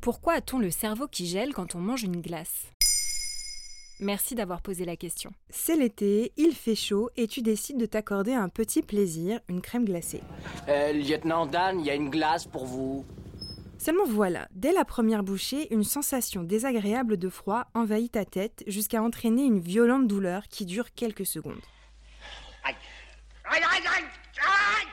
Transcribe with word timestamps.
Pourquoi 0.00 0.34
a-t-on 0.34 0.58
le 0.58 0.70
cerveau 0.70 1.06
qui 1.06 1.26
gèle 1.26 1.52
quand 1.52 1.74
on 1.74 1.80
mange 1.80 2.02
une 2.02 2.20
glace? 2.20 2.66
Merci 4.00 4.36
d'avoir 4.36 4.62
posé 4.62 4.84
la 4.84 4.96
question. 4.96 5.32
C'est 5.50 5.76
l'été, 5.76 6.32
il 6.36 6.54
fait 6.54 6.76
chaud 6.76 7.10
et 7.16 7.26
tu 7.26 7.42
décides 7.42 7.78
de 7.78 7.86
t'accorder 7.86 8.32
un 8.32 8.48
petit 8.48 8.80
plaisir, 8.82 9.40
une 9.48 9.60
crème 9.60 9.84
glacée. 9.84 10.22
Euh, 10.68 10.92
lieutenant 10.92 11.46
Dan, 11.46 11.80
il 11.80 11.86
y 11.86 11.90
a 11.90 11.94
une 11.94 12.08
glace 12.08 12.46
pour 12.46 12.64
vous. 12.64 13.04
Seulement 13.76 14.06
voilà, 14.06 14.48
dès 14.52 14.72
la 14.72 14.84
première 14.84 15.22
bouchée, 15.22 15.72
une 15.74 15.84
sensation 15.84 16.42
désagréable 16.42 17.16
de 17.16 17.28
froid 17.28 17.66
envahit 17.74 18.12
ta 18.12 18.24
tête 18.24 18.62
jusqu'à 18.66 19.02
entraîner 19.02 19.44
une 19.44 19.60
violente 19.60 20.06
douleur 20.06 20.48
qui 20.48 20.64
dure 20.64 20.94
quelques 20.94 21.26
secondes. 21.26 21.60
Aïe. 22.64 22.74
Aïe, 23.44 23.62
aïe, 23.62 23.82
aïe, 23.86 24.04
aïe 24.40 24.88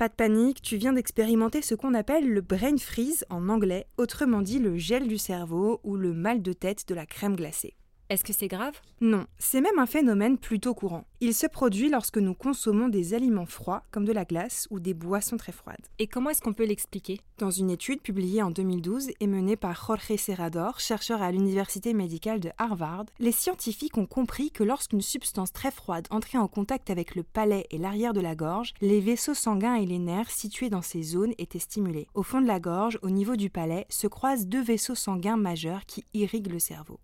Pas 0.00 0.08
de 0.08 0.14
panique, 0.14 0.62
tu 0.62 0.78
viens 0.78 0.94
d'expérimenter 0.94 1.60
ce 1.60 1.74
qu'on 1.74 1.92
appelle 1.92 2.26
le 2.26 2.40
brain 2.40 2.78
freeze 2.78 3.26
en 3.28 3.50
anglais, 3.50 3.86
autrement 3.98 4.40
dit 4.40 4.58
le 4.58 4.78
gel 4.78 5.06
du 5.06 5.18
cerveau 5.18 5.78
ou 5.84 5.94
le 5.94 6.14
mal 6.14 6.40
de 6.40 6.54
tête 6.54 6.88
de 6.88 6.94
la 6.94 7.04
crème 7.04 7.36
glacée. 7.36 7.74
Est-ce 8.10 8.24
que 8.24 8.32
c'est 8.32 8.48
grave? 8.48 8.74
Non, 9.00 9.24
c'est 9.38 9.60
même 9.60 9.78
un 9.78 9.86
phénomène 9.86 10.36
plutôt 10.36 10.74
courant. 10.74 11.04
Il 11.20 11.32
se 11.32 11.46
produit 11.46 11.88
lorsque 11.88 12.18
nous 12.18 12.34
consommons 12.34 12.88
des 12.88 13.14
aliments 13.14 13.46
froids 13.46 13.84
comme 13.92 14.04
de 14.04 14.10
la 14.12 14.24
glace 14.24 14.66
ou 14.70 14.80
des 14.80 14.94
boissons 14.94 15.36
très 15.36 15.52
froides. 15.52 15.86
Et 16.00 16.08
comment 16.08 16.30
est-ce 16.30 16.42
qu'on 16.42 16.52
peut 16.52 16.66
l'expliquer? 16.66 17.20
Dans 17.38 17.52
une 17.52 17.70
étude 17.70 18.02
publiée 18.02 18.42
en 18.42 18.50
2012 18.50 19.10
et 19.20 19.26
menée 19.28 19.54
par 19.54 19.86
Jorge 19.86 20.16
Serrador, 20.16 20.80
chercheur 20.80 21.22
à 21.22 21.30
l'université 21.30 21.94
médicale 21.94 22.40
de 22.40 22.50
Harvard, 22.58 23.04
les 23.20 23.30
scientifiques 23.30 23.96
ont 23.96 24.06
compris 24.06 24.50
que 24.50 24.64
lorsqu'une 24.64 25.02
substance 25.02 25.52
très 25.52 25.70
froide 25.70 26.08
entrait 26.10 26.38
en 26.38 26.48
contact 26.48 26.90
avec 26.90 27.14
le 27.14 27.22
palais 27.22 27.68
et 27.70 27.78
l'arrière 27.78 28.12
de 28.12 28.20
la 28.20 28.34
gorge, 28.34 28.74
les 28.80 29.00
vaisseaux 29.00 29.34
sanguins 29.34 29.76
et 29.76 29.86
les 29.86 30.00
nerfs 30.00 30.32
situés 30.32 30.68
dans 30.68 30.82
ces 30.82 31.04
zones 31.04 31.34
étaient 31.38 31.60
stimulés. 31.60 32.08
Au 32.14 32.24
fond 32.24 32.40
de 32.40 32.48
la 32.48 32.58
gorge, 32.58 32.98
au 33.02 33.10
niveau 33.10 33.36
du 33.36 33.50
palais, 33.50 33.86
se 33.88 34.08
croisent 34.08 34.48
deux 34.48 34.62
vaisseaux 34.62 34.96
sanguins 34.96 35.36
majeurs 35.36 35.86
qui 35.86 36.04
irriguent 36.12 36.50
le 36.50 36.58
cerveau. 36.58 36.98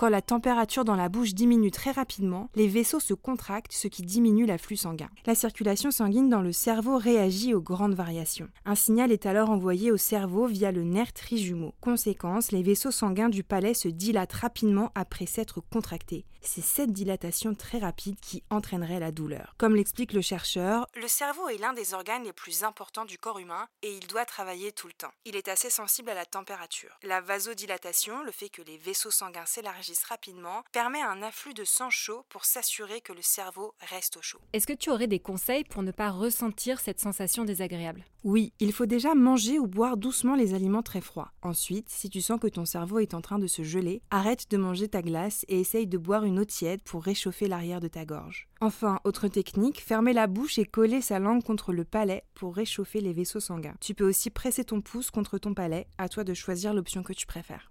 Quand 0.00 0.08
la 0.08 0.22
température 0.22 0.86
dans 0.86 0.96
la 0.96 1.10
bouche 1.10 1.34
diminue 1.34 1.70
très 1.70 1.90
rapidement, 1.90 2.48
les 2.54 2.68
vaisseaux 2.68 3.00
se 3.00 3.12
contractent, 3.12 3.74
ce 3.74 3.86
qui 3.86 4.00
diminue 4.00 4.46
l'afflux 4.46 4.78
sanguin. 4.78 5.10
La 5.26 5.34
circulation 5.34 5.90
sanguine 5.90 6.30
dans 6.30 6.40
le 6.40 6.52
cerveau 6.52 6.96
réagit 6.96 7.52
aux 7.52 7.60
grandes 7.60 7.92
variations. 7.92 8.48
Un 8.64 8.76
signal 8.76 9.12
est 9.12 9.26
alors 9.26 9.50
envoyé 9.50 9.92
au 9.92 9.98
cerveau 9.98 10.46
via 10.46 10.72
le 10.72 10.84
nerf 10.84 11.12
trijumeau. 11.12 11.74
Conséquence, 11.82 12.50
les 12.50 12.62
vaisseaux 12.62 12.90
sanguins 12.90 13.28
du 13.28 13.44
palais 13.44 13.74
se 13.74 13.88
dilatent 13.88 14.32
rapidement 14.32 14.90
après 14.94 15.26
s'être 15.26 15.60
contractés. 15.60 16.24
C'est 16.42 16.62
cette 16.62 16.92
dilatation 16.92 17.54
très 17.54 17.78
rapide 17.78 18.18
qui 18.18 18.42
entraînerait 18.48 19.00
la 19.00 19.12
douleur. 19.12 19.54
Comme 19.58 19.76
l'explique 19.76 20.14
le 20.14 20.22
chercheur, 20.22 20.86
le 20.94 21.06
cerveau 21.06 21.48
est 21.48 21.58
l'un 21.58 21.74
des 21.74 21.92
organes 21.92 22.24
les 22.24 22.32
plus 22.32 22.64
importants 22.64 23.04
du 23.04 23.18
corps 23.18 23.38
humain 23.38 23.68
et 23.82 23.94
il 23.94 24.06
doit 24.06 24.24
travailler 24.24 24.72
tout 24.72 24.86
le 24.86 24.94
temps. 24.94 25.12
Il 25.26 25.36
est 25.36 25.48
assez 25.48 25.68
sensible 25.68 26.08
à 26.08 26.14
la 26.14 26.24
température. 26.24 26.98
La 27.02 27.20
vasodilatation, 27.20 28.22
le 28.22 28.32
fait 28.32 28.48
que 28.48 28.62
les 28.62 28.78
vaisseaux 28.78 29.10
sanguins 29.10 29.44
s'élargissent 29.44 29.89
rapidement, 30.08 30.62
permet 30.72 31.02
un 31.02 31.22
afflux 31.22 31.54
de 31.54 31.64
sang 31.64 31.90
chaud 31.90 32.24
pour 32.28 32.44
s'assurer 32.44 33.00
que 33.00 33.12
le 33.12 33.22
cerveau 33.22 33.74
reste 33.80 34.16
au 34.16 34.22
chaud. 34.22 34.40
Est-ce 34.52 34.66
que 34.66 34.72
tu 34.72 34.90
aurais 34.90 35.06
des 35.06 35.20
conseils 35.20 35.64
pour 35.64 35.82
ne 35.82 35.92
pas 35.92 36.10
ressentir 36.10 36.80
cette 36.80 37.00
sensation 37.00 37.44
désagréable? 37.44 38.04
Oui, 38.22 38.52
il 38.60 38.72
faut 38.72 38.86
déjà 38.86 39.14
manger 39.14 39.58
ou 39.58 39.66
boire 39.66 39.96
doucement 39.96 40.34
les 40.34 40.54
aliments 40.54 40.82
très 40.82 41.00
froids. 41.00 41.32
Ensuite, 41.42 41.88
si 41.88 42.10
tu 42.10 42.20
sens 42.20 42.38
que 42.38 42.48
ton 42.48 42.66
cerveau 42.66 42.98
est 42.98 43.14
en 43.14 43.22
train 43.22 43.38
de 43.38 43.46
se 43.46 43.62
geler, 43.62 44.02
arrête 44.10 44.50
de 44.50 44.56
manger 44.56 44.88
ta 44.88 45.00
glace 45.00 45.44
et 45.48 45.60
essaye 45.60 45.86
de 45.86 45.98
boire 45.98 46.24
une 46.24 46.38
eau 46.38 46.44
tiède 46.44 46.82
pour 46.82 47.02
réchauffer 47.02 47.48
l'arrière 47.48 47.80
de 47.80 47.88
ta 47.88 48.04
gorge. 48.04 48.48
Enfin, 48.60 49.00
autre 49.04 49.28
technique, 49.28 49.80
fermer 49.80 50.12
la 50.12 50.26
bouche 50.26 50.58
et 50.58 50.66
coller 50.66 51.00
sa 51.00 51.18
langue 51.18 51.42
contre 51.42 51.72
le 51.72 51.84
palais 51.84 52.24
pour 52.34 52.54
réchauffer 52.54 53.00
les 53.00 53.14
vaisseaux 53.14 53.40
sanguins. 53.40 53.74
Tu 53.80 53.94
peux 53.94 54.06
aussi 54.06 54.28
presser 54.28 54.64
ton 54.64 54.82
pouce 54.82 55.10
contre 55.10 55.38
ton 55.38 55.54
palais, 55.54 55.86
à 55.96 56.08
toi 56.08 56.24
de 56.24 56.34
choisir 56.34 56.74
l'option 56.74 57.02
que 57.02 57.14
tu 57.14 57.26
préfères. 57.26 57.70